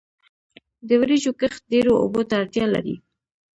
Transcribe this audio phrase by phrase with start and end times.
[0.87, 2.95] د وریجو کښت ډیرو اوبو ته اړتیا لري.